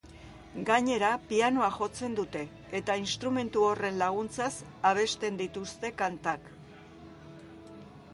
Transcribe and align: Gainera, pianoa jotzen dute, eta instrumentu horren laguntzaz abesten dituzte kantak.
Gainera, 0.67 1.09
pianoa 1.31 1.67
jotzen 1.73 2.15
dute, 2.19 2.41
eta 2.79 2.95
instrumentu 3.01 3.65
horren 3.67 3.99
laguntzaz 4.03 4.49
abesten 4.93 5.37
dituzte 5.43 5.93
kantak. 6.01 6.49